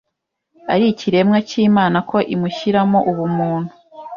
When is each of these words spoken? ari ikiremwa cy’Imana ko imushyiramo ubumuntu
ari 0.73 0.85
ikiremwa 0.93 1.37
cy’Imana 1.47 1.97
ko 2.09 2.17
imushyiramo 2.35 2.99
ubumuntu 3.11 3.71